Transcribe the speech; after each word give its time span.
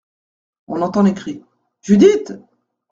On 0.67 0.81
entend 0.81 1.03
les 1.03 1.13
cris: 1.13 1.43
Judith! 1.83 2.33